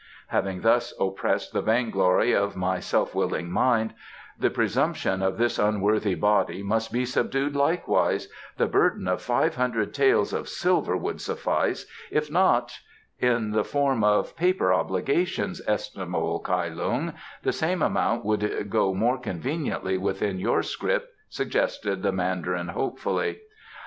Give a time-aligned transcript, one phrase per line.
[0.29, 3.93] "Having thus oppressed the vainglory of my self willed mind,
[4.35, 8.27] the presumption of this unworthy body must be subdued likewise.
[8.57, 11.85] The burden of five hundred taels of silver should suffice.
[12.09, 12.79] If not"
[13.35, 17.13] "In the form of paper obligations, estimable Kai Lung,
[17.43, 23.39] the same amount would go more conveniently within your scrip," suggested the Mandarin hopefully.